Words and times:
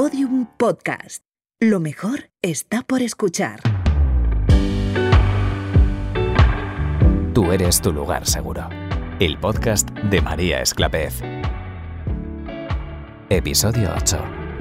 Podium 0.00 0.46
Podcast. 0.56 1.24
Lo 1.58 1.80
mejor 1.80 2.30
está 2.40 2.82
por 2.82 3.02
escuchar. 3.02 3.58
Tú 7.34 7.50
eres 7.50 7.82
tu 7.82 7.92
lugar 7.92 8.24
seguro. 8.24 8.68
El 9.18 9.36
podcast 9.38 9.90
de 9.90 10.20
María 10.20 10.62
Esclapez. 10.62 11.20
Episodio 13.28 13.92
8. 13.96 14.18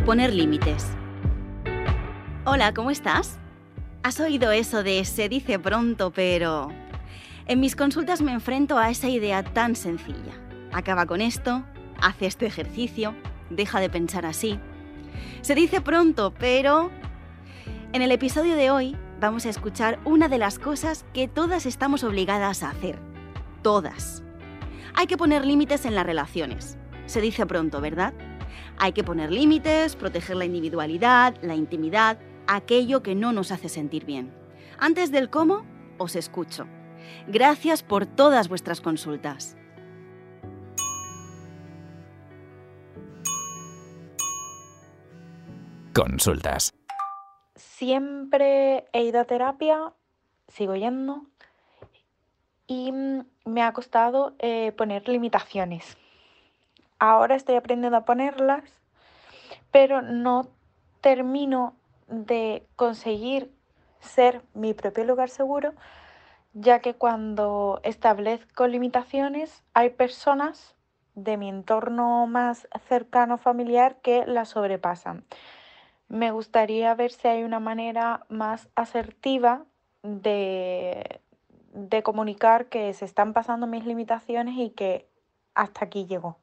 Poner 0.07 0.33
límites. 0.33 0.87
Hola, 2.45 2.73
¿cómo 2.73 2.89
estás? 2.89 3.37
¿Has 4.01 4.19
oído 4.19 4.51
eso 4.51 4.81
de 4.81 5.05
se 5.05 5.29
dice 5.29 5.59
pronto, 5.59 6.09
pero... 6.09 6.69
En 7.45 7.59
mis 7.59 7.75
consultas 7.75 8.23
me 8.23 8.31
enfrento 8.31 8.79
a 8.79 8.89
esa 8.89 9.07
idea 9.07 9.43
tan 9.43 9.75
sencilla. 9.75 10.33
Acaba 10.73 11.05
con 11.05 11.21
esto, 11.21 11.63
hace 12.01 12.25
este 12.25 12.47
ejercicio, 12.47 13.13
deja 13.51 13.79
de 13.79 13.91
pensar 13.91 14.25
así. 14.25 14.59
Se 15.41 15.55
dice 15.55 15.81
pronto, 15.81 16.33
pero... 16.37 16.91
En 17.93 18.01
el 18.01 18.11
episodio 18.11 18.55
de 18.55 18.69
hoy 18.69 18.97
vamos 19.19 19.45
a 19.45 19.49
escuchar 19.49 19.99
una 20.03 20.27
de 20.27 20.37
las 20.37 20.59
cosas 20.59 21.05
que 21.13 21.27
todas 21.27 21.65
estamos 21.65 22.03
obligadas 22.03 22.63
a 22.63 22.69
hacer. 22.69 22.99
Todas. 23.61 24.23
Hay 24.93 25.07
que 25.07 25.17
poner 25.17 25.45
límites 25.45 25.85
en 25.85 25.95
las 25.95 26.05
relaciones. 26.05 26.77
Se 27.05 27.21
dice 27.21 27.45
pronto, 27.45 27.81
¿verdad? 27.81 28.13
Hay 28.77 28.91
que 28.91 29.03
poner 29.03 29.31
límites, 29.31 29.95
proteger 29.95 30.35
la 30.35 30.45
individualidad, 30.45 31.35
la 31.41 31.55
intimidad, 31.55 32.19
aquello 32.47 33.01
que 33.01 33.15
no 33.15 33.33
nos 33.33 33.51
hace 33.51 33.69
sentir 33.69 34.05
bien. 34.05 34.33
Antes 34.77 35.11
del 35.11 35.29
cómo, 35.29 35.65
os 35.97 36.15
escucho. 36.15 36.67
Gracias 37.27 37.83
por 37.83 38.05
todas 38.05 38.49
vuestras 38.49 38.81
consultas. 38.81 39.56
Consultas. 45.97 46.75
Siempre 47.55 48.85
he 48.93 49.01
ido 49.01 49.19
a 49.19 49.25
terapia, 49.25 49.93
sigo 50.47 50.75
yendo, 50.75 51.25
y 52.67 52.91
mm, 52.91 53.25
me 53.45 53.63
ha 53.63 53.73
costado 53.73 54.35
eh, 54.37 54.73
poner 54.73 55.09
limitaciones. 55.09 55.97
Ahora 56.99 57.33
estoy 57.33 57.55
aprendiendo 57.55 57.97
a 57.97 58.05
ponerlas, 58.05 58.61
pero 59.71 60.03
no 60.03 60.49
termino 61.01 61.73
de 62.07 62.67
conseguir 62.75 63.51
ser 63.99 64.43
mi 64.53 64.75
propio 64.75 65.03
lugar 65.03 65.29
seguro, 65.29 65.73
ya 66.53 66.77
que 66.77 66.93
cuando 66.93 67.79
establezco 67.81 68.67
limitaciones 68.67 69.63
hay 69.73 69.89
personas 69.89 70.75
de 71.15 71.37
mi 71.37 71.49
entorno 71.49 72.27
más 72.27 72.67
cercano 72.87 73.39
familiar 73.39 73.95
que 74.03 74.27
las 74.27 74.49
sobrepasan. 74.49 75.25
Me 76.09 76.31
gustaría 76.31 76.93
ver 76.95 77.11
si 77.11 77.27
hay 77.27 77.43
una 77.43 77.59
manera 77.59 78.25
más 78.29 78.69
asertiva 78.75 79.65
de, 80.03 81.19
de 81.73 82.03
comunicar 82.03 82.67
que 82.67 82.93
se 82.93 83.05
están 83.05 83.33
pasando 83.33 83.67
mis 83.67 83.85
limitaciones 83.85 84.55
y 84.57 84.69
que 84.69 85.07
hasta 85.53 85.85
aquí 85.85 86.05
llegó. 86.05 86.37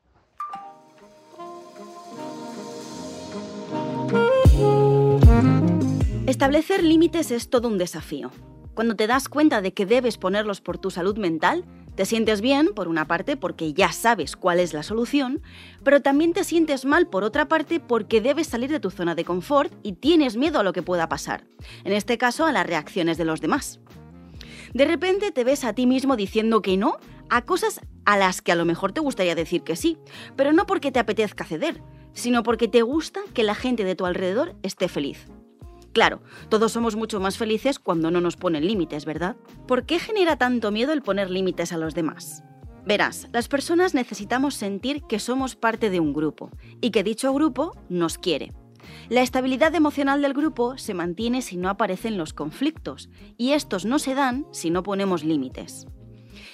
Establecer 6.26 6.82
límites 6.82 7.30
es 7.30 7.48
todo 7.48 7.68
un 7.68 7.78
desafío. 7.78 8.30
Cuando 8.74 8.96
te 8.96 9.06
das 9.06 9.28
cuenta 9.28 9.60
de 9.60 9.72
que 9.72 9.86
debes 9.86 10.18
ponerlos 10.18 10.60
por 10.60 10.78
tu 10.78 10.90
salud 10.90 11.16
mental, 11.16 11.64
te 11.94 12.06
sientes 12.06 12.40
bien, 12.40 12.74
por 12.74 12.88
una 12.88 13.06
parte, 13.06 13.36
porque 13.36 13.72
ya 13.72 13.92
sabes 13.92 14.36
cuál 14.36 14.60
es 14.60 14.72
la 14.72 14.82
solución, 14.82 15.42
pero 15.82 16.02
también 16.02 16.32
te 16.32 16.44
sientes 16.44 16.84
mal, 16.84 17.06
por 17.06 17.24
otra 17.24 17.46
parte, 17.46 17.80
porque 17.80 18.20
debes 18.20 18.48
salir 18.48 18.70
de 18.70 18.80
tu 18.80 18.90
zona 18.90 19.14
de 19.14 19.24
confort 19.24 19.72
y 19.82 19.92
tienes 19.92 20.36
miedo 20.36 20.58
a 20.58 20.62
lo 20.62 20.72
que 20.72 20.82
pueda 20.82 21.08
pasar, 21.08 21.44
en 21.84 21.92
este 21.92 22.18
caso 22.18 22.46
a 22.46 22.52
las 22.52 22.66
reacciones 22.66 23.16
de 23.16 23.24
los 23.24 23.40
demás. 23.40 23.80
De 24.72 24.84
repente 24.84 25.30
te 25.30 25.44
ves 25.44 25.64
a 25.64 25.72
ti 25.72 25.86
mismo 25.86 26.16
diciendo 26.16 26.62
que 26.62 26.76
no 26.76 26.98
a 27.30 27.42
cosas 27.42 27.80
a 28.04 28.18
las 28.18 28.42
que 28.42 28.52
a 28.52 28.56
lo 28.56 28.64
mejor 28.64 28.92
te 28.92 29.00
gustaría 29.00 29.34
decir 29.34 29.62
que 29.62 29.76
sí, 29.76 29.98
pero 30.36 30.52
no 30.52 30.66
porque 30.66 30.90
te 30.92 30.98
apetezca 30.98 31.44
ceder, 31.44 31.80
sino 32.12 32.42
porque 32.42 32.68
te 32.68 32.82
gusta 32.82 33.20
que 33.32 33.44
la 33.44 33.54
gente 33.54 33.84
de 33.84 33.94
tu 33.94 34.04
alrededor 34.04 34.56
esté 34.62 34.88
feliz. 34.88 35.26
Claro, 35.94 36.22
todos 36.48 36.72
somos 36.72 36.96
mucho 36.96 37.20
más 37.20 37.38
felices 37.38 37.78
cuando 37.78 38.10
no 38.10 38.20
nos 38.20 38.36
ponen 38.36 38.66
límites, 38.66 39.04
¿verdad? 39.04 39.36
¿Por 39.68 39.86
qué 39.86 40.00
genera 40.00 40.36
tanto 40.36 40.72
miedo 40.72 40.92
el 40.92 41.02
poner 41.02 41.30
límites 41.30 41.72
a 41.72 41.78
los 41.78 41.94
demás? 41.94 42.42
Verás, 42.84 43.28
las 43.32 43.46
personas 43.46 43.94
necesitamos 43.94 44.56
sentir 44.56 45.04
que 45.04 45.20
somos 45.20 45.54
parte 45.54 45.90
de 45.90 46.00
un 46.00 46.12
grupo 46.12 46.50
y 46.80 46.90
que 46.90 47.04
dicho 47.04 47.32
grupo 47.32 47.78
nos 47.88 48.18
quiere. 48.18 48.52
La 49.08 49.22
estabilidad 49.22 49.72
emocional 49.76 50.20
del 50.20 50.34
grupo 50.34 50.76
se 50.78 50.94
mantiene 50.94 51.42
si 51.42 51.56
no 51.56 51.68
aparecen 51.68 52.18
los 52.18 52.34
conflictos 52.34 53.08
y 53.38 53.52
estos 53.52 53.84
no 53.84 54.00
se 54.00 54.16
dan 54.16 54.46
si 54.50 54.70
no 54.70 54.82
ponemos 54.82 55.22
límites. 55.22 55.86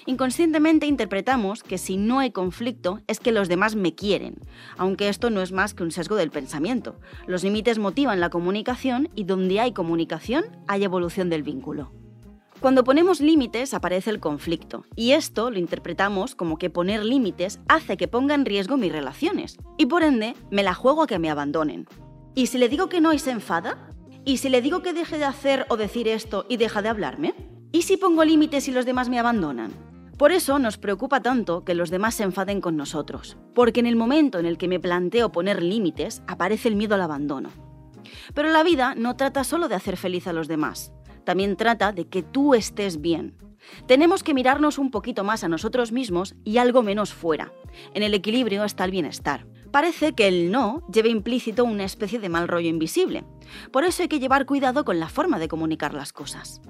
Inconscientemente 0.06 0.86
interpretamos 0.86 1.62
que 1.62 1.78
si 1.78 1.96
no 1.96 2.18
hay 2.18 2.30
conflicto 2.30 3.00
es 3.06 3.20
que 3.20 3.32
los 3.32 3.48
demás 3.48 3.76
me 3.76 3.94
quieren, 3.94 4.36
aunque 4.76 5.08
esto 5.08 5.30
no 5.30 5.42
es 5.42 5.52
más 5.52 5.74
que 5.74 5.82
un 5.82 5.90
sesgo 5.90 6.16
del 6.16 6.30
pensamiento. 6.30 6.98
Los 7.26 7.44
límites 7.44 7.78
motivan 7.78 8.20
la 8.20 8.30
comunicación 8.30 9.08
y 9.14 9.24
donde 9.24 9.60
hay 9.60 9.72
comunicación 9.72 10.44
hay 10.66 10.84
evolución 10.84 11.28
del 11.28 11.42
vínculo. 11.42 11.92
Cuando 12.60 12.84
ponemos 12.84 13.20
límites 13.20 13.72
aparece 13.72 14.10
el 14.10 14.20
conflicto, 14.20 14.84
y 14.94 15.12
esto 15.12 15.50
lo 15.50 15.58
interpretamos 15.58 16.34
como 16.34 16.58
que 16.58 16.68
poner 16.68 17.02
límites 17.02 17.58
hace 17.68 17.96
que 17.96 18.06
ponga 18.06 18.34
en 18.34 18.44
riesgo 18.44 18.76
mis 18.76 18.92
relaciones, 18.92 19.56
y 19.78 19.86
por 19.86 20.02
ende 20.02 20.34
me 20.50 20.62
la 20.62 20.74
juego 20.74 21.02
a 21.02 21.06
que 21.06 21.18
me 21.18 21.30
abandonen. 21.30 21.86
¿Y 22.34 22.48
si 22.48 22.58
le 22.58 22.68
digo 22.68 22.90
que 22.90 23.00
no 23.00 23.14
y 23.14 23.18
se 23.18 23.30
enfada? 23.30 23.88
¿Y 24.26 24.36
si 24.36 24.50
le 24.50 24.60
digo 24.60 24.82
que 24.82 24.92
deje 24.92 25.16
de 25.16 25.24
hacer 25.24 25.64
o 25.70 25.78
decir 25.78 26.06
esto 26.06 26.44
y 26.50 26.58
deja 26.58 26.82
de 26.82 26.90
hablarme? 26.90 27.34
¿Y 27.72 27.82
si 27.82 27.96
pongo 27.96 28.24
límites 28.24 28.68
y 28.68 28.72
los 28.72 28.84
demás 28.84 29.08
me 29.08 29.18
abandonan? 29.18 29.89
Por 30.20 30.32
eso 30.32 30.58
nos 30.58 30.76
preocupa 30.76 31.22
tanto 31.22 31.64
que 31.64 31.74
los 31.74 31.88
demás 31.88 32.14
se 32.14 32.24
enfaden 32.24 32.60
con 32.60 32.76
nosotros, 32.76 33.38
porque 33.54 33.80
en 33.80 33.86
el 33.86 33.96
momento 33.96 34.38
en 34.38 34.44
el 34.44 34.58
que 34.58 34.68
me 34.68 34.78
planteo 34.78 35.32
poner 35.32 35.62
límites, 35.62 36.22
aparece 36.26 36.68
el 36.68 36.76
miedo 36.76 36.94
al 36.94 37.00
abandono. 37.00 37.48
Pero 38.34 38.50
la 38.50 38.62
vida 38.62 38.94
no 38.94 39.16
trata 39.16 39.44
solo 39.44 39.66
de 39.66 39.76
hacer 39.76 39.96
feliz 39.96 40.26
a 40.26 40.34
los 40.34 40.46
demás, 40.46 40.92
también 41.24 41.56
trata 41.56 41.92
de 41.92 42.06
que 42.06 42.22
tú 42.22 42.52
estés 42.52 43.00
bien. 43.00 43.38
Tenemos 43.86 44.22
que 44.22 44.34
mirarnos 44.34 44.76
un 44.76 44.90
poquito 44.90 45.24
más 45.24 45.42
a 45.42 45.48
nosotros 45.48 45.90
mismos 45.90 46.34
y 46.44 46.58
algo 46.58 46.82
menos 46.82 47.14
fuera. 47.14 47.50
En 47.94 48.02
el 48.02 48.12
equilibrio 48.12 48.64
está 48.64 48.84
el 48.84 48.90
bienestar. 48.90 49.46
Parece 49.70 50.12
que 50.12 50.28
el 50.28 50.50
no 50.50 50.86
lleva 50.92 51.08
implícito 51.08 51.64
una 51.64 51.84
especie 51.84 52.18
de 52.18 52.28
mal 52.28 52.46
rollo 52.46 52.68
invisible. 52.68 53.24
Por 53.72 53.84
eso 53.84 54.02
hay 54.02 54.08
que 54.08 54.20
llevar 54.20 54.44
cuidado 54.44 54.84
con 54.84 55.00
la 55.00 55.08
forma 55.08 55.38
de 55.38 55.48
comunicar 55.48 55.94
las 55.94 56.12
cosas. 56.12 56.60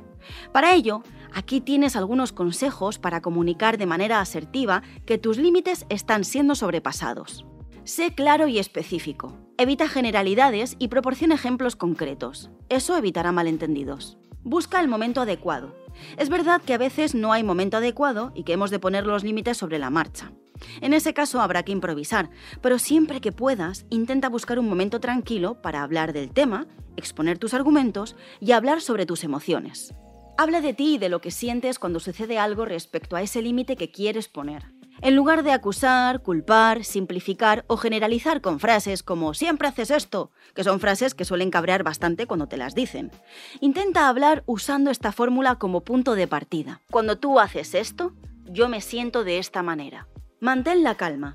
Para 0.53 0.75
ello, 0.75 1.03
aquí 1.33 1.61
tienes 1.61 1.97
algunos 1.97 2.33
consejos 2.33 2.99
para 2.99 3.21
comunicar 3.21 3.79
de 3.79 3.87
manera 3.87 4.21
asertiva 4.21 4.83
que 5.07 5.19
tus 5.19 5.39
límites 5.39 5.87
están 5.89 6.25
siendo 6.25 6.55
sobrepasados. 6.55 7.47
Sé 7.85 8.15
claro 8.15 8.47
y 8.47 8.59
específico. 8.59 9.39
Evita 9.57 9.89
generalidades 9.89 10.77
y 10.79 10.89
proporciona 10.89 11.35
ejemplos 11.35 11.77
concretos. 11.77 12.51
Eso 12.69 12.97
evitará 12.97 13.33
malentendidos. 13.33 14.19
Busca 14.43 14.81
el 14.81 14.89
momento 14.89 15.21
adecuado. 15.21 15.75
Es 16.17 16.29
verdad 16.29 16.63
que 16.63 16.75
a 16.75 16.79
veces 16.79 17.15
no 17.15 17.33
hay 17.33 17.43
momento 17.43 17.77
adecuado 17.77 18.33
y 18.35 18.45
que 18.45 18.53
hemos 18.55 18.71
de 18.71 18.79
poner 18.79 19.07
los 19.07 19.25
límites 19.25 19.57
sobre 19.57 19.79
la 19.79 19.91
marcha. 19.91 20.33
En 20.81 20.95
ese 20.95 21.15
caso 21.15 21.41
habrá 21.41 21.63
que 21.63 21.73
improvisar, 21.73 22.31
pero 22.61 22.79
siempre 22.79 23.21
que 23.21 23.33
puedas, 23.33 23.87
intenta 23.91 24.29
buscar 24.29 24.59
un 24.59 24.69
momento 24.69 25.01
tranquilo 25.01 25.61
para 25.63 25.83
hablar 25.83 26.13
del 26.13 26.33
tema, 26.33 26.67
exponer 26.97 27.39
tus 27.39 27.55
argumentos 27.55 28.17
y 28.41 28.53
hablar 28.53 28.81
sobre 28.81 29.07
tus 29.07 29.25
emociones. 29.25 29.95
Habla 30.41 30.63
de 30.63 30.73
ti 30.73 30.95
y 30.95 30.99
de 30.99 31.11
lo 31.11 31.21
que 31.21 31.31
sientes 31.31 31.79
cuando 31.79 32.01
sucede 32.01 32.39
algo 32.39 32.65
respecto 32.65 33.15
a 33.15 33.21
ese 33.21 33.43
límite 33.43 33.77
que 33.77 33.91
quieres 33.91 34.27
poner. 34.27 34.73
En 35.03 35.15
lugar 35.15 35.43
de 35.43 35.53
acusar, 35.53 36.23
culpar, 36.23 36.83
simplificar 36.83 37.67
o 37.67 37.77
generalizar 37.77 38.41
con 38.41 38.59
frases 38.59 39.03
como 39.03 39.35
siempre 39.35 39.69
haces 39.69 39.91
esto, 39.91 40.31
que 40.55 40.65
son 40.65 40.81
frases 40.81 41.15
que 41.15 41.27
suelen 41.27 41.51
cabrear 41.51 41.83
bastante 41.83 42.27
cuando 42.27 42.47
te 42.47 42.57
las 42.57 42.75
dicen. 42.75 43.11
Intenta 43.61 44.09
hablar 44.09 44.43
usando 44.47 44.91
esta 44.91 45.13
fórmula 45.13 45.57
como 45.57 45.83
punto 45.83 46.15
de 46.15 46.27
partida. 46.27 46.81
Cuando 46.91 47.19
tú 47.19 47.39
haces 47.39 47.75
esto, 47.75 48.15
yo 48.47 48.71
me 48.71 48.81
siento 48.81 49.25
de 49.25 49.37
esta 49.37 49.63
manera. 49.63 50.09
Mantén 50.41 50.83
la 50.83 50.95
calma. 50.95 51.35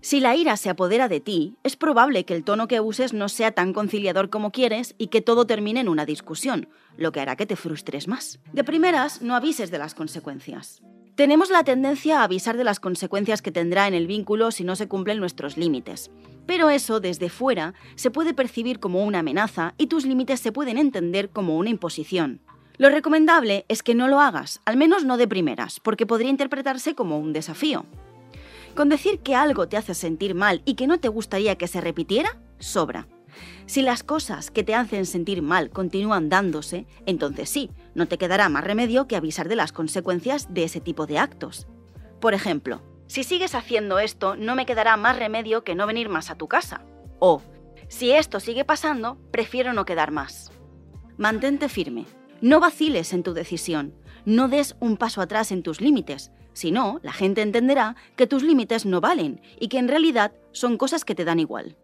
Si 0.00 0.20
la 0.20 0.36
ira 0.36 0.56
se 0.56 0.70
apodera 0.70 1.08
de 1.08 1.20
ti, 1.20 1.56
es 1.64 1.76
probable 1.76 2.24
que 2.24 2.34
el 2.34 2.44
tono 2.44 2.68
que 2.68 2.80
uses 2.80 3.12
no 3.12 3.28
sea 3.28 3.52
tan 3.52 3.72
conciliador 3.72 4.30
como 4.30 4.52
quieres 4.52 4.94
y 4.98 5.08
que 5.08 5.20
todo 5.20 5.46
termine 5.46 5.80
en 5.80 5.88
una 5.88 6.06
discusión, 6.06 6.68
lo 6.96 7.12
que 7.12 7.20
hará 7.20 7.36
que 7.36 7.46
te 7.46 7.56
frustres 7.56 8.06
más. 8.06 8.38
De 8.52 8.62
primeras, 8.62 9.22
no 9.22 9.34
avises 9.34 9.70
de 9.70 9.78
las 9.78 9.94
consecuencias. 9.94 10.82
Tenemos 11.16 11.50
la 11.50 11.64
tendencia 11.64 12.20
a 12.20 12.24
avisar 12.24 12.56
de 12.56 12.64
las 12.64 12.78
consecuencias 12.78 13.40
que 13.40 13.50
tendrá 13.50 13.88
en 13.88 13.94
el 13.94 14.06
vínculo 14.06 14.50
si 14.50 14.64
no 14.64 14.76
se 14.76 14.86
cumplen 14.86 15.18
nuestros 15.18 15.56
límites. 15.56 16.10
Pero 16.46 16.70
eso, 16.70 17.00
desde 17.00 17.30
fuera, 17.30 17.74
se 17.94 18.10
puede 18.10 18.34
percibir 18.34 18.78
como 18.78 19.04
una 19.04 19.20
amenaza 19.20 19.74
y 19.78 19.86
tus 19.86 20.04
límites 20.04 20.40
se 20.40 20.52
pueden 20.52 20.78
entender 20.78 21.30
como 21.30 21.56
una 21.56 21.70
imposición. 21.70 22.40
Lo 22.78 22.90
recomendable 22.90 23.64
es 23.68 23.82
que 23.82 23.94
no 23.94 24.06
lo 24.06 24.20
hagas, 24.20 24.60
al 24.66 24.76
menos 24.76 25.04
no 25.04 25.16
de 25.16 25.26
primeras, 25.26 25.80
porque 25.80 26.04
podría 26.04 26.28
interpretarse 26.28 26.94
como 26.94 27.18
un 27.18 27.32
desafío. 27.32 27.86
Con 28.76 28.90
decir 28.90 29.20
que 29.20 29.34
algo 29.34 29.68
te 29.68 29.78
hace 29.78 29.94
sentir 29.94 30.34
mal 30.34 30.60
y 30.66 30.74
que 30.74 30.86
no 30.86 31.00
te 31.00 31.08
gustaría 31.08 31.56
que 31.56 31.66
se 31.66 31.80
repitiera, 31.80 32.38
sobra. 32.58 33.08
Si 33.64 33.80
las 33.80 34.02
cosas 34.02 34.50
que 34.50 34.64
te 34.64 34.74
hacen 34.74 35.06
sentir 35.06 35.40
mal 35.40 35.70
continúan 35.70 36.28
dándose, 36.28 36.86
entonces 37.06 37.48
sí, 37.48 37.70
no 37.94 38.06
te 38.06 38.18
quedará 38.18 38.50
más 38.50 38.64
remedio 38.64 39.08
que 39.08 39.16
avisar 39.16 39.48
de 39.48 39.56
las 39.56 39.72
consecuencias 39.72 40.52
de 40.52 40.64
ese 40.64 40.82
tipo 40.82 41.06
de 41.06 41.18
actos. 41.18 41.66
Por 42.20 42.34
ejemplo, 42.34 42.82
si 43.06 43.24
sigues 43.24 43.54
haciendo 43.54 43.98
esto, 43.98 44.36
no 44.36 44.54
me 44.54 44.66
quedará 44.66 44.98
más 44.98 45.18
remedio 45.18 45.64
que 45.64 45.74
no 45.74 45.86
venir 45.86 46.10
más 46.10 46.30
a 46.30 46.34
tu 46.34 46.46
casa. 46.46 46.82
O, 47.18 47.40
si 47.88 48.12
esto 48.12 48.40
sigue 48.40 48.66
pasando, 48.66 49.16
prefiero 49.30 49.72
no 49.72 49.86
quedar 49.86 50.10
más. 50.10 50.52
Mantente 51.16 51.70
firme. 51.70 52.04
No 52.42 52.60
vaciles 52.60 53.14
en 53.14 53.22
tu 53.22 53.32
decisión. 53.32 53.94
No 54.26 54.48
des 54.48 54.76
un 54.80 54.98
paso 54.98 55.22
atrás 55.22 55.50
en 55.50 55.62
tus 55.62 55.80
límites. 55.80 56.30
Si 56.56 56.70
no, 56.70 57.00
la 57.02 57.12
gente 57.12 57.42
entenderá 57.42 57.96
que 58.16 58.26
tus 58.26 58.42
límites 58.42 58.86
no 58.86 59.02
valen 59.02 59.42
y 59.60 59.68
que 59.68 59.76
en 59.76 59.88
realidad 59.88 60.32
son 60.52 60.78
cosas 60.78 61.04
que 61.04 61.14
te 61.14 61.26
dan 61.26 61.38
igual. 61.38 61.76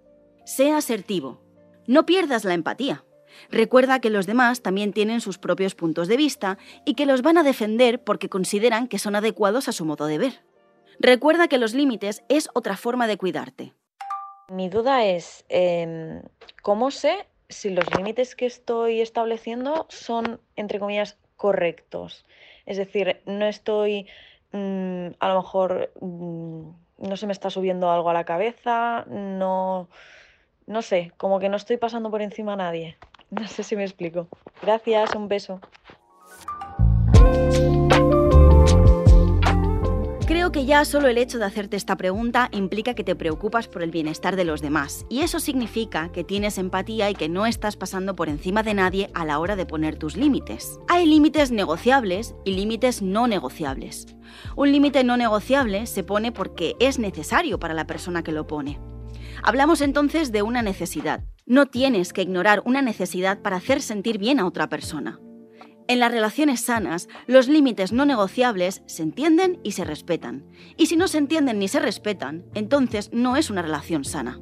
Sea 0.47 0.79
asertivo. 0.79 1.43
No 1.87 2.07
pierdas 2.07 2.47
la 2.47 2.55
empatía. 2.55 3.05
Recuerda 3.51 4.01
que 4.01 4.09
los 4.09 4.25
demás 4.25 4.63
también 4.63 4.95
tienen 4.95 5.21
sus 5.21 5.37
propios 5.37 5.75
puntos 5.75 6.09
de 6.09 6.17
vista 6.17 6.57
y 6.87 6.95
que 6.95 7.05
los 7.05 7.21
van 7.21 7.37
a 7.37 7.43
defender 7.43 8.03
porque 8.03 8.31
consideran 8.31 8.89
que 8.89 8.99
son 8.99 9.15
adecuados 9.15 9.69
a 9.69 9.73
su 9.73 9.85
modo 9.85 10.07
de 10.07 10.17
ver. 10.17 10.41
Recuerda 10.99 11.49
que 11.49 11.59
los 11.59 11.75
límites 11.75 12.25
es 12.31 12.49
otra 12.55 12.79
forma 12.79 13.07
de 13.07 13.19
cuidarte. 13.19 13.75
Mi 14.49 14.71
duda 14.71 15.05
es, 15.05 15.45
em, 15.51 16.23
¿cómo 16.63 16.91
sé 16.91 17.27
si 17.51 17.69
los 17.69 17.85
límites 17.95 18.35
que 18.35 18.47
estoy 18.47 19.03
estableciendo 19.03 19.85
son, 19.91 20.41
entre 20.57 20.79
comillas, 20.79 21.19
correctos? 21.37 22.25
Es 22.65 22.79
decir, 22.79 23.21
no 23.27 23.45
estoy, 23.45 24.07
mm, 24.53 25.15
a 25.19 25.29
lo 25.29 25.37
mejor, 25.37 25.93
mm, 26.01 26.69
no 26.99 27.17
se 27.17 27.27
me 27.27 27.33
está 27.33 27.51
subiendo 27.51 27.91
algo 27.91 28.11
a 28.11 28.15
la 28.15 28.25
cabeza, 28.25 29.05
no, 29.09 29.89
no 30.67 30.83
sé, 30.83 31.13
como 31.17 31.39
que 31.39 31.49
no 31.49 31.57
estoy 31.57 31.77
pasando 31.77 32.11
por 32.11 32.23
encima 32.23 32.55
a 32.55 32.57
nadie. 32.57 32.97
No 33.33 33.49
sé 33.49 33.63
si 33.63 33.77
me 33.77 33.83
explico. 33.85 34.29
Gracias, 34.61 35.15
un 35.15 35.27
beso. 35.27 35.59
Creo 40.33 40.51
que 40.51 40.65
ya 40.65 40.87
solo 40.87 41.09
el 41.09 41.19
hecho 41.19 41.39
de 41.39 41.45
hacerte 41.45 41.77
esta 41.77 41.97
pregunta 41.97 42.49
implica 42.53 42.95
que 42.95 43.05
te 43.05 43.15
preocupas 43.15 43.69
por 43.69 43.83
el 43.83 43.91
bienestar 43.91 44.35
de 44.35 44.47
los 44.47 44.63
demás, 44.63 45.05
y 45.11 45.21
eso 45.21 45.41
significa 45.41 46.11
que 46.11 46.25
tienes 46.25 46.57
empatía 46.57 47.11
y 47.11 47.15
que 47.15 47.29
no 47.29 47.45
estás 47.45 47.77
pasando 47.77 48.17
por 48.17 48.31
encima 48.31 48.63
de 48.63 48.73
nadie 48.73 49.11
a 49.13 49.27
la 49.27 49.39
hora 49.39 49.57
de 49.57 49.67
poner 49.67 49.97
tus 49.97 50.17
límites. 50.17 50.81
Hay 50.89 51.05
límites 51.05 51.51
negociables 51.51 52.35
y 52.47 52.55
límites 52.55 53.03
no 53.03 53.27
negociables. 53.27 54.07
Un 54.57 54.73
límite 54.73 55.05
no 55.05 55.19
negociable 55.19 55.85
se 55.85 56.03
pone 56.03 56.33
porque 56.33 56.77
es 56.81 56.99
necesario 56.99 57.61
para 57.61 57.75
la 57.75 57.87
persona 57.87 58.23
que 58.23 58.33
lo 58.33 58.47
pone. 58.47 58.81
Hablamos 59.43 59.83
entonces 59.83 60.33
de 60.33 60.41
una 60.41 60.63
necesidad. 60.63 61.25
No 61.45 61.67
tienes 61.67 62.15
que 62.15 62.23
ignorar 62.23 62.63
una 62.65 62.81
necesidad 62.81 63.43
para 63.43 63.57
hacer 63.57 63.83
sentir 63.83 64.17
bien 64.17 64.41
a 64.41 64.47
otra 64.47 64.71
persona. 64.71 65.21
En 65.93 66.01
las 66.01 66.11
relaciones 66.11 66.63
sanas, 66.63 67.07
los 67.27 67.49
límites 67.49 67.93
no 67.93 68.07
negociables 68.07 68.81
se 68.87 69.03
entienden 69.03 69.61
y 69.63 69.73
se 69.73 69.85
respetan. 69.85 70.43
Y 70.79 70.87
si 70.87 70.97
no 70.97 71.07
se 71.07 71.19
entienden 71.19 71.59
ni 71.59 71.69
se 71.69 71.81
respetan, 71.81 72.47
entonces 72.55 73.11
no 73.13 73.37
es 73.37 73.51
una 73.51 73.61
relación 73.61 74.03
sana. 74.03 74.41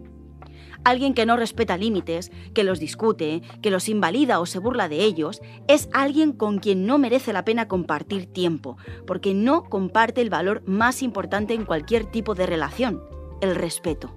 Alguien 0.84 1.12
que 1.12 1.26
no 1.26 1.36
respeta 1.36 1.76
límites, 1.76 2.30
que 2.54 2.62
los 2.62 2.78
discute, 2.78 3.42
que 3.62 3.72
los 3.72 3.88
invalida 3.88 4.38
o 4.38 4.46
se 4.46 4.60
burla 4.60 4.88
de 4.88 5.02
ellos, 5.02 5.40
es 5.66 5.88
alguien 5.92 6.34
con 6.34 6.60
quien 6.60 6.86
no 6.86 6.98
merece 6.98 7.32
la 7.32 7.44
pena 7.44 7.66
compartir 7.66 8.26
tiempo, 8.26 8.76
porque 9.04 9.34
no 9.34 9.64
comparte 9.64 10.20
el 10.20 10.30
valor 10.30 10.62
más 10.66 11.02
importante 11.02 11.54
en 11.54 11.64
cualquier 11.64 12.04
tipo 12.04 12.36
de 12.36 12.46
relación, 12.46 13.02
el 13.40 13.56
respeto. 13.56 14.14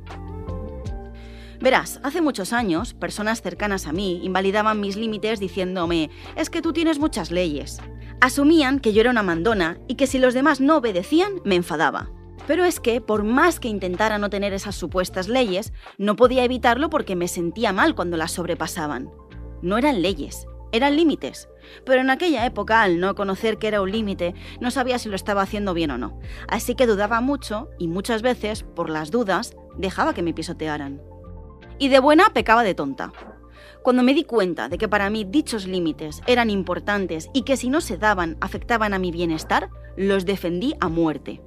Verás, 1.63 2.01
hace 2.03 2.21
muchos 2.21 2.51
años, 2.51 2.93
personas 2.93 3.41
cercanas 3.41 3.87
a 3.87 3.93
mí 3.93 4.19
invalidaban 4.21 4.81
mis 4.81 4.97
límites 4.97 5.39
diciéndome, 5.39 6.09
es 6.35 6.49
que 6.49 6.61
tú 6.61 6.73
tienes 6.73 6.99
muchas 6.99 7.31
leyes. 7.31 7.79
Asumían 8.19 8.81
que 8.81 8.91
yo 8.91 8.99
era 8.99 9.11
una 9.11 9.23
mandona 9.23 9.77
y 9.87 9.95
que 9.95 10.05
si 10.05 10.19
los 10.19 10.33
demás 10.33 10.59
no 10.59 10.75
obedecían, 10.75 11.35
me 11.45 11.55
enfadaba. 11.55 12.11
Pero 12.47 12.65
es 12.65 12.81
que, 12.81 12.99
por 12.99 13.23
más 13.23 13.61
que 13.61 13.69
intentara 13.69 14.17
no 14.17 14.29
tener 14.29 14.51
esas 14.51 14.75
supuestas 14.75 15.29
leyes, 15.29 15.71
no 15.97 16.17
podía 16.17 16.43
evitarlo 16.43 16.89
porque 16.89 17.15
me 17.15 17.29
sentía 17.29 17.71
mal 17.71 17.95
cuando 17.95 18.17
las 18.17 18.33
sobrepasaban. 18.33 19.09
No 19.61 19.77
eran 19.77 20.01
leyes, 20.01 20.45
eran 20.73 20.97
límites. 20.97 21.47
Pero 21.85 22.01
en 22.01 22.09
aquella 22.09 22.45
época, 22.45 22.81
al 22.81 22.99
no 22.99 23.15
conocer 23.15 23.57
que 23.57 23.69
era 23.69 23.81
un 23.81 23.89
límite, 23.89 24.35
no 24.59 24.69
sabía 24.69 24.99
si 24.99 25.07
lo 25.07 25.15
estaba 25.15 25.43
haciendo 25.43 25.73
bien 25.73 25.91
o 25.91 25.97
no. 25.97 26.19
Así 26.49 26.75
que 26.75 26.87
dudaba 26.87 27.21
mucho 27.21 27.69
y 27.79 27.87
muchas 27.87 28.21
veces, 28.21 28.63
por 28.63 28.89
las 28.89 29.11
dudas, 29.11 29.55
dejaba 29.77 30.13
que 30.13 30.23
me 30.23 30.33
pisotearan 30.33 31.12
y 31.83 31.89
de 31.89 31.99
buena 31.99 32.29
pecaba 32.33 32.63
de 32.63 32.75
tonta. 32.75 33.11
Cuando 33.81 34.03
me 34.03 34.13
di 34.13 34.23
cuenta 34.23 34.69
de 34.69 34.77
que 34.77 34.87
para 34.87 35.09
mí 35.09 35.25
dichos 35.25 35.67
límites 35.67 36.21
eran 36.27 36.49
importantes 36.49 37.29
y 37.33 37.41
que 37.41 37.57
si 37.57 37.69
no 37.69 37.81
se 37.81 37.97
daban 37.97 38.37
afectaban 38.39 38.93
a 38.93 38.99
mi 38.99 39.11
bienestar, 39.11 39.69
los 39.97 40.23
defendí 40.23 40.75
a 40.79 40.87
muerte. 40.87 41.41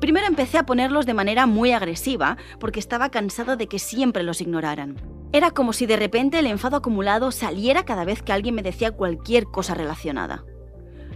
Primero 0.00 0.26
empecé 0.26 0.56
a 0.56 0.64
ponerlos 0.64 1.04
de 1.04 1.12
manera 1.12 1.44
muy 1.44 1.72
agresiva 1.72 2.38
porque 2.58 2.80
estaba 2.80 3.10
cansada 3.10 3.56
de 3.56 3.66
que 3.66 3.78
siempre 3.78 4.22
los 4.22 4.40
ignoraran. 4.40 4.96
Era 5.30 5.50
como 5.50 5.74
si 5.74 5.84
de 5.84 5.96
repente 5.96 6.38
el 6.38 6.46
enfado 6.46 6.78
acumulado 6.78 7.30
saliera 7.30 7.84
cada 7.84 8.06
vez 8.06 8.22
que 8.22 8.32
alguien 8.32 8.54
me 8.54 8.62
decía 8.62 8.92
cualquier 8.92 9.44
cosa 9.44 9.74
relacionada. 9.74 10.46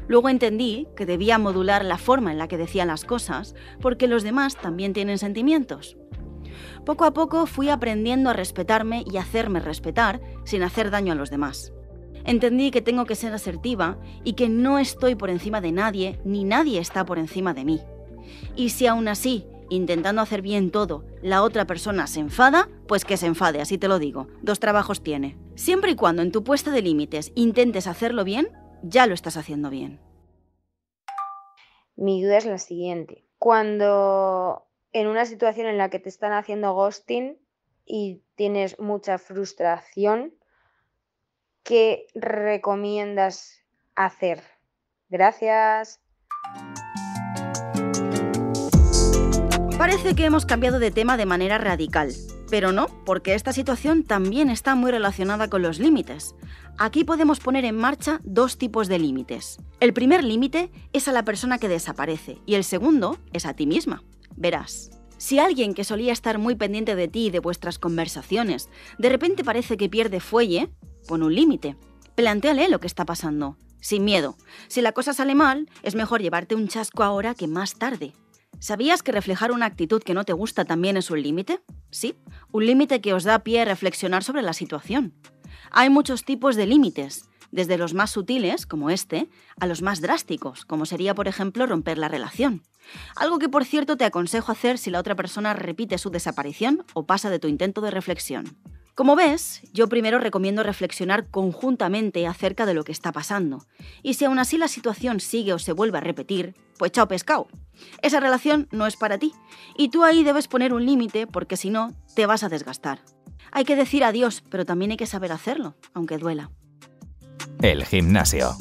Luego 0.06 0.28
entendí 0.28 0.86
que 0.96 1.06
debía 1.06 1.38
modular 1.38 1.82
la 1.82 1.96
forma 1.96 2.30
en 2.30 2.36
la 2.36 2.46
que 2.46 2.58
decían 2.58 2.88
las 2.88 3.06
cosas 3.06 3.54
porque 3.80 4.06
los 4.06 4.22
demás 4.22 4.56
también 4.56 4.92
tienen 4.92 5.16
sentimientos. 5.16 5.96
Poco 6.84 7.04
a 7.04 7.12
poco 7.12 7.46
fui 7.46 7.68
aprendiendo 7.68 8.30
a 8.30 8.34
respetarme 8.34 9.04
y 9.10 9.16
hacerme 9.16 9.60
respetar 9.60 10.20
sin 10.44 10.62
hacer 10.62 10.90
daño 10.90 11.12
a 11.12 11.16
los 11.16 11.30
demás. 11.30 11.72
Entendí 12.24 12.70
que 12.70 12.82
tengo 12.82 13.06
que 13.06 13.14
ser 13.14 13.32
asertiva 13.32 13.98
y 14.24 14.34
que 14.34 14.48
no 14.48 14.78
estoy 14.78 15.14
por 15.14 15.30
encima 15.30 15.60
de 15.60 15.72
nadie 15.72 16.20
ni 16.24 16.44
nadie 16.44 16.78
está 16.78 17.04
por 17.04 17.18
encima 17.18 17.54
de 17.54 17.64
mí. 17.64 17.80
Y 18.56 18.70
si 18.70 18.86
aún 18.86 19.08
así, 19.08 19.46
intentando 19.70 20.20
hacer 20.20 20.42
bien 20.42 20.70
todo, 20.70 21.04
la 21.22 21.42
otra 21.42 21.66
persona 21.66 22.06
se 22.06 22.20
enfada, 22.20 22.68
pues 22.86 23.04
que 23.04 23.16
se 23.16 23.26
enfade, 23.26 23.60
así 23.60 23.78
te 23.78 23.88
lo 23.88 23.98
digo. 23.98 24.28
Dos 24.42 24.60
trabajos 24.60 25.02
tiene. 25.02 25.38
Siempre 25.54 25.92
y 25.92 25.96
cuando 25.96 26.22
en 26.22 26.32
tu 26.32 26.44
puesta 26.44 26.70
de 26.70 26.82
límites 26.82 27.32
intentes 27.34 27.86
hacerlo 27.86 28.24
bien, 28.24 28.48
ya 28.82 29.06
lo 29.06 29.14
estás 29.14 29.36
haciendo 29.36 29.70
bien. 29.70 30.00
Mi 31.96 32.22
duda 32.22 32.38
es 32.38 32.46
la 32.46 32.58
siguiente. 32.58 33.24
Cuando 33.38 34.66
en 34.92 35.06
una 35.06 35.24
situación 35.24 35.66
en 35.66 35.78
la 35.78 35.90
que 35.90 35.98
te 35.98 36.08
están 36.08 36.32
haciendo 36.32 36.72
ghosting 36.74 37.38
y 37.84 38.22
tienes 38.34 38.78
mucha 38.78 39.18
frustración, 39.18 40.34
¿qué 41.62 42.06
recomiendas 42.14 43.64
hacer? 43.94 44.42
Gracias. 45.08 46.00
Parece 49.78 50.14
que 50.14 50.26
hemos 50.26 50.44
cambiado 50.44 50.78
de 50.78 50.90
tema 50.90 51.16
de 51.16 51.24
manera 51.24 51.56
radical, 51.56 52.12
pero 52.50 52.70
no, 52.70 52.86
porque 53.06 53.34
esta 53.34 53.52
situación 53.52 54.04
también 54.04 54.50
está 54.50 54.74
muy 54.74 54.90
relacionada 54.90 55.48
con 55.48 55.62
los 55.62 55.78
límites. 55.78 56.34
Aquí 56.78 57.04
podemos 57.04 57.40
poner 57.40 57.64
en 57.64 57.76
marcha 57.76 58.20
dos 58.22 58.58
tipos 58.58 58.88
de 58.88 58.98
límites. 58.98 59.58
El 59.80 59.94
primer 59.94 60.22
límite 60.22 60.70
es 60.92 61.08
a 61.08 61.12
la 61.12 61.24
persona 61.24 61.58
que 61.58 61.68
desaparece 61.68 62.38
y 62.44 62.56
el 62.56 62.64
segundo 62.64 63.18
es 63.32 63.46
a 63.46 63.54
ti 63.54 63.66
misma. 63.66 64.02
Verás, 64.40 64.90
si 65.18 65.38
alguien 65.38 65.74
que 65.74 65.84
solía 65.84 66.14
estar 66.14 66.38
muy 66.38 66.54
pendiente 66.54 66.96
de 66.96 67.08
ti 67.08 67.26
y 67.26 67.30
de 67.30 67.40
vuestras 67.40 67.78
conversaciones 67.78 68.70
de 68.98 69.10
repente 69.10 69.44
parece 69.44 69.76
que 69.76 69.90
pierde 69.90 70.18
fuelle, 70.18 70.70
pon 71.06 71.22
un 71.22 71.34
límite. 71.34 71.76
Plantéale 72.14 72.70
lo 72.70 72.80
que 72.80 72.86
está 72.86 73.04
pasando, 73.04 73.58
sin 73.80 74.02
miedo. 74.02 74.38
Si 74.68 74.80
la 74.80 74.92
cosa 74.92 75.12
sale 75.12 75.34
mal, 75.34 75.68
es 75.82 75.94
mejor 75.94 76.22
llevarte 76.22 76.54
un 76.54 76.68
chasco 76.68 77.02
ahora 77.02 77.34
que 77.34 77.48
más 77.48 77.74
tarde. 77.74 78.14
¿Sabías 78.60 79.02
que 79.02 79.12
reflejar 79.12 79.52
una 79.52 79.66
actitud 79.66 80.02
que 80.02 80.14
no 80.14 80.24
te 80.24 80.32
gusta 80.32 80.64
también 80.64 80.96
es 80.96 81.10
un 81.10 81.20
límite? 81.20 81.60
Sí, 81.90 82.16
un 82.50 82.64
límite 82.64 83.02
que 83.02 83.12
os 83.12 83.24
da 83.24 83.40
pie 83.40 83.60
a 83.60 83.66
reflexionar 83.66 84.24
sobre 84.24 84.40
la 84.40 84.54
situación. 84.54 85.12
Hay 85.70 85.90
muchos 85.90 86.24
tipos 86.24 86.56
de 86.56 86.64
límites, 86.64 87.28
desde 87.52 87.76
los 87.76 87.92
más 87.92 88.10
sutiles, 88.10 88.64
como 88.64 88.88
este, 88.88 89.28
a 89.60 89.66
los 89.66 89.82
más 89.82 90.00
drásticos, 90.00 90.64
como 90.64 90.86
sería, 90.86 91.14
por 91.14 91.28
ejemplo, 91.28 91.66
romper 91.66 91.98
la 91.98 92.08
relación. 92.08 92.62
Algo 93.16 93.38
que, 93.38 93.48
por 93.48 93.64
cierto, 93.64 93.96
te 93.96 94.04
aconsejo 94.04 94.52
hacer 94.52 94.78
si 94.78 94.90
la 94.90 95.00
otra 95.00 95.14
persona 95.14 95.54
repite 95.54 95.98
su 95.98 96.10
desaparición 96.10 96.84
o 96.94 97.06
pasa 97.06 97.30
de 97.30 97.38
tu 97.38 97.48
intento 97.48 97.80
de 97.80 97.90
reflexión. 97.90 98.56
Como 98.94 99.16
ves, 99.16 99.62
yo 99.72 99.88
primero 99.88 100.18
recomiendo 100.18 100.62
reflexionar 100.62 101.30
conjuntamente 101.30 102.26
acerca 102.26 102.66
de 102.66 102.74
lo 102.74 102.84
que 102.84 102.92
está 102.92 103.12
pasando. 103.12 103.64
Y 104.02 104.14
si 104.14 104.24
aún 104.24 104.38
así 104.38 104.58
la 104.58 104.68
situación 104.68 105.20
sigue 105.20 105.54
o 105.54 105.58
se 105.58 105.72
vuelve 105.72 105.98
a 105.98 106.02
repetir, 106.02 106.54
pues 106.78 106.92
chao 106.92 107.08
pescado. 107.08 107.48
Esa 108.02 108.20
relación 108.20 108.68
no 108.72 108.86
es 108.86 108.96
para 108.96 109.18
ti. 109.18 109.32
Y 109.76 109.88
tú 109.88 110.04
ahí 110.04 110.22
debes 110.22 110.48
poner 110.48 110.74
un 110.74 110.84
límite 110.84 111.26
porque 111.26 111.56
si 111.56 111.70
no, 111.70 111.94
te 112.14 112.26
vas 112.26 112.42
a 112.42 112.48
desgastar. 112.48 113.00
Hay 113.52 113.64
que 113.64 113.76
decir 113.76 114.04
adiós, 114.04 114.42
pero 114.50 114.66
también 114.66 114.90
hay 114.90 114.96
que 114.96 115.06
saber 115.06 115.32
hacerlo, 115.32 115.76
aunque 115.94 116.18
duela. 116.18 116.50
El 117.62 117.84
gimnasio. 117.84 118.56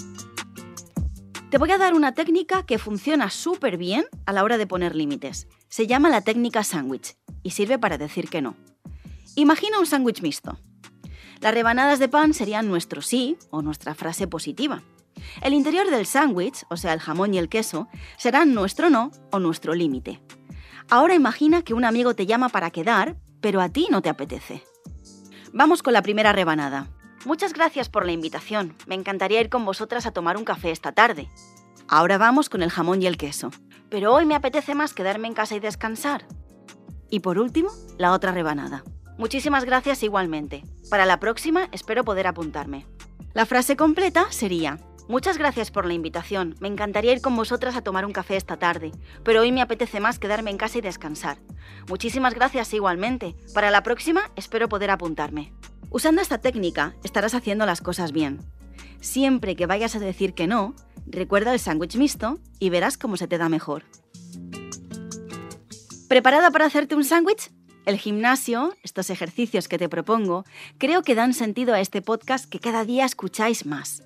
Te 1.50 1.58
voy 1.58 1.72
a 1.72 1.80
dar 1.80 1.96
una 1.96 2.14
técnica 2.14 2.64
que 2.64 2.78
funciona 2.78 3.32
súper 3.32 3.78
bien 3.78 4.06
a 4.28 4.34
la 4.34 4.44
hora 4.44 4.60
de 4.60 4.68
poner 4.68 4.96
límites. 4.96 5.48
Se 5.68 5.88
llama 5.88 6.12
la 6.12 6.22
técnica 6.22 6.64
sándwich 6.64 7.16
y 7.42 7.52
sirve 7.52 7.80
para 7.80 7.98
decir 7.98 8.30
que 8.30 8.44
no. 8.44 8.56
Imagina 9.36 9.80
un 9.80 9.88
sándwich 9.88 10.22
mixto. 10.22 10.60
Las 11.42 11.56
rebanadas 11.56 11.98
de 11.98 12.08
pan 12.08 12.36
serían 12.36 12.68
nuestro 12.68 13.02
sí 13.02 13.36
o 13.50 13.64
nuestra 13.64 13.96
frase 13.96 14.28
positiva. 14.28 14.84
El 15.42 15.56
interior 15.56 15.90
del 15.90 16.06
sándwich, 16.06 16.66
o 16.70 16.78
sea, 16.78 16.94
el 16.94 17.00
jamón 17.00 17.34
y 17.34 17.40
el 17.40 17.50
queso, 17.50 17.88
serán 18.20 18.54
nuestro 18.54 18.92
no 18.92 19.10
o 19.32 19.40
nuestro 19.40 19.74
límite. 19.74 20.22
Ahora 20.88 21.16
imagina 21.16 21.64
que 21.64 21.74
un 21.74 21.84
amigo 21.84 22.14
te 22.14 22.28
llama 22.28 22.50
para 22.50 22.70
quedar, 22.70 23.16
pero 23.42 23.60
a 23.60 23.70
ti 23.70 23.88
no 23.90 24.04
te 24.04 24.10
apetece. 24.10 24.64
Vamos 25.52 25.82
con 25.82 25.94
la 25.94 26.04
primera 26.04 26.32
rebanada. 26.32 26.90
Muchas 27.26 27.54
gracias 27.54 27.90
por 27.90 28.06
la 28.06 28.14
invitación. 28.14 28.76
Me 28.88 28.96
encantaría 28.96 29.42
ir 29.42 29.50
con 29.50 29.66
vosotras 29.66 30.06
a 30.06 30.12
tomar 30.12 30.38
un 30.38 30.46
café 30.46 30.72
esta 30.72 30.92
tarde. 30.94 31.28
Ahora 31.88 32.18
vamos 32.18 32.50
con 32.50 32.64
el 32.64 32.70
jamón 32.70 33.02
y 33.02 33.08
el 33.08 33.18
queso. 33.18 33.52
Pero 33.90 34.14
hoy 34.14 34.26
me 34.26 34.36
apetece 34.36 34.76
más 34.76 34.94
quedarme 34.94 35.28
en 35.28 35.34
casa 35.34 35.56
y 35.56 35.60
descansar. 35.60 36.26
Y 37.10 37.20
por 37.20 37.40
último, 37.40 37.72
la 37.98 38.14
otra 38.14 38.32
rebanada. 38.32 38.84
Muchísimas 39.18 39.66
gracias 39.66 40.04
igualmente. 40.04 40.64
Para 40.90 41.06
la 41.06 41.20
próxima 41.20 41.68
espero 41.72 42.06
poder 42.06 42.28
apuntarme. 42.28 42.86
La 43.34 43.46
frase 43.46 43.76
completa 43.76 44.28
sería, 44.32 44.78
Muchas 45.10 45.40
gracias 45.40 45.72
por 45.72 45.88
la 45.88 45.96
invitación. 45.96 46.54
Me 46.60 46.68
encantaría 46.68 47.12
ir 47.12 47.20
con 47.20 47.36
vosotras 47.36 47.76
a 47.76 47.82
tomar 47.82 48.06
un 48.06 48.12
café 48.12 48.36
esta 48.36 48.58
tarde, 48.58 48.92
pero 49.24 49.42
hoy 49.42 49.52
me 49.52 49.64
apetece 49.64 50.00
más 50.00 50.20
quedarme 50.20 50.52
en 50.52 50.58
casa 50.58 50.78
y 50.78 50.82
descansar. 50.82 51.40
Muchísimas 51.88 52.36
gracias 52.36 52.72
igualmente. 52.76 53.36
Para 53.56 53.72
la 53.72 53.82
próxima 53.82 54.30
espero 54.36 54.70
poder 54.70 54.92
apuntarme. 54.92 55.52
Usando 55.92 56.22
esta 56.22 56.38
técnica 56.38 56.94
estarás 57.04 57.34
haciendo 57.34 57.66
las 57.66 57.82
cosas 57.82 58.12
bien. 58.12 58.40
Siempre 59.02 59.56
que 59.56 59.66
vayas 59.66 59.96
a 59.96 60.00
decir 60.00 60.34
que 60.34 60.46
no, 60.46 60.76
recuerda 61.08 61.52
el 61.52 61.60
sándwich 61.60 61.96
mixto 61.96 62.38
y 62.60 62.70
verás 62.70 62.98
cómo 62.98 63.18
se 63.18 63.28
te 63.28 63.40
da 63.40 63.50
mejor. 63.50 63.84
¿Preparada 66.08 66.52
para 66.52 66.66
hacerte 66.66 66.96
un 66.96 67.04
sándwich? 67.04 67.52
El 67.86 67.98
gimnasio, 67.98 68.76
estos 68.84 69.10
ejercicios 69.10 69.68
que 69.68 69.80
te 69.80 69.90
propongo, 69.90 70.44
creo 70.78 71.02
que 71.02 71.16
dan 71.16 71.34
sentido 71.34 71.74
a 71.74 71.80
este 71.80 72.04
podcast 72.04 72.48
que 72.48 72.60
cada 72.60 72.86
día 72.86 73.06
escucháis 73.06 73.66
más. 73.66 74.04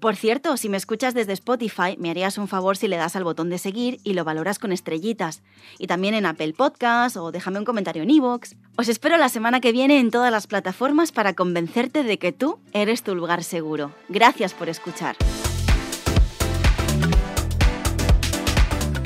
Por 0.00 0.16
cierto, 0.16 0.56
si 0.56 0.68
me 0.68 0.76
escuchas 0.76 1.14
desde 1.14 1.32
Spotify, 1.32 1.96
me 1.96 2.10
harías 2.10 2.38
un 2.38 2.48
favor 2.48 2.76
si 2.76 2.88
le 2.88 2.96
das 2.96 3.14
al 3.14 3.24
botón 3.24 3.50
de 3.50 3.58
seguir 3.58 4.00
y 4.02 4.14
lo 4.14 4.24
valoras 4.24 4.58
con 4.58 4.72
estrellitas. 4.72 5.42
Y 5.78 5.86
también 5.86 6.14
en 6.14 6.26
Apple 6.26 6.54
Podcast 6.54 7.16
o 7.16 7.30
déjame 7.30 7.60
un 7.60 7.64
comentario 7.64 8.02
en 8.02 8.10
iVoox. 8.10 8.54
Os 8.76 8.88
espero 8.88 9.16
la 9.18 9.28
semana 9.28 9.60
que 9.60 9.70
viene 9.70 10.00
en 10.00 10.10
todas 10.10 10.32
las 10.32 10.48
plataformas 10.48 11.12
para 11.12 11.34
convencerte 11.34 12.02
de 12.02 12.18
que 12.18 12.32
tú 12.32 12.58
eres 12.72 13.04
tu 13.04 13.14
lugar 13.14 13.44
seguro. 13.44 13.92
Gracias 14.08 14.52
por 14.52 14.68
escuchar. 14.68 15.14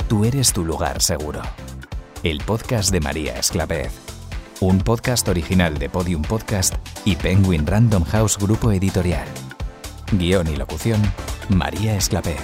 Tú 0.07 0.25
eres 0.25 0.53
tu 0.53 0.65
lugar 0.65 1.03
seguro. 1.03 1.43
El 2.23 2.39
podcast 2.39 2.91
de 2.91 2.99
María 2.99 3.37
Esclavez. 3.37 3.91
Un 4.59 4.79
podcast 4.79 5.27
original 5.29 5.77
de 5.77 5.87
Podium 5.87 6.23
Podcast 6.23 6.73
y 7.05 7.15
Penguin 7.15 7.67
Random 7.67 8.03
House 8.05 8.39
Grupo 8.39 8.71
Editorial. 8.71 9.27
Guión 10.13 10.47
y 10.47 10.55
locución, 10.55 10.99
María 11.47 11.95
Esclavez. 11.95 12.41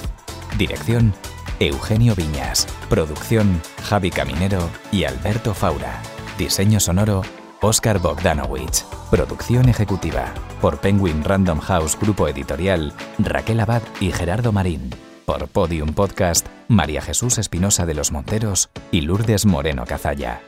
Dirección, 0.59 1.11
Eugenio 1.59 2.13
Viñas. 2.13 2.67
Producción, 2.87 3.59
Javi 3.83 4.11
Caminero 4.11 4.69
y 4.91 5.05
Alberto 5.05 5.55
Faura. 5.55 6.03
Diseño 6.37 6.81
sonoro, 6.81 7.21
Oscar 7.61 7.99
Bogdanowicz. 7.99 8.83
Producción 9.09 9.69
ejecutiva, 9.69 10.33
por 10.59 10.79
Penguin 10.79 11.23
Random 11.23 11.59
House 11.59 11.97
Grupo 11.97 12.27
Editorial, 12.27 12.93
Raquel 13.19 13.61
Abad 13.61 13.81
y 14.01 14.11
Gerardo 14.11 14.51
Marín. 14.51 14.89
Por 15.25 15.47
Podium 15.47 15.93
Podcast, 15.93 16.47
María 16.67 17.01
Jesús 17.01 17.37
Espinosa 17.37 17.85
de 17.85 17.93
los 17.93 18.11
Monteros 18.11 18.69
y 18.91 19.01
Lourdes 19.01 19.45
Moreno 19.45 19.85
Cazalla. 19.85 20.41